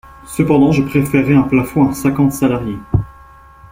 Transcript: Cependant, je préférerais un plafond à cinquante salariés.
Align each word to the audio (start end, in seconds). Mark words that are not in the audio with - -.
Cependant, 0.25 0.71
je 0.71 0.81
préférerais 0.81 1.35
un 1.35 1.43
plafond 1.43 1.87
à 1.87 1.93
cinquante 1.93 2.31
salariés. 2.31 2.79